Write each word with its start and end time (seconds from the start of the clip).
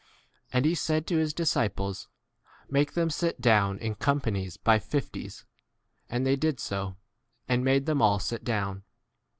And 0.51 0.65
he 0.65 0.73
said 0.73 1.05
to 1.05 1.17
his 1.17 1.31
disciples, 1.31 2.07
Make 2.67 2.93
them 2.95 3.11
sit 3.11 3.35
15 3.35 3.41
down 3.43 3.77
in 3.77 3.93
companies 3.93 4.57
by 4.57 4.79
fifties. 4.79 5.45
And 6.09 6.25
they 6.25 6.35
did 6.35 6.59
so, 6.59 6.95
and 7.47 7.63
made 7.63 7.85
them 7.85 8.01
all 8.01 8.17
16 8.17 8.37
sit 8.39 8.43
down. 8.43 8.83